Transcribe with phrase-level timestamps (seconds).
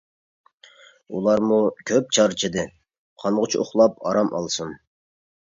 [1.17, 1.59] ئۇلارمۇ
[1.91, 2.65] كۆپ چارچىدى،
[3.25, 4.75] قانغۇچە ئۇخلاپ ئارام ئالسۇن!